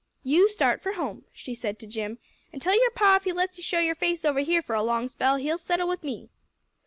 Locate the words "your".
2.73-2.89, 3.77-3.93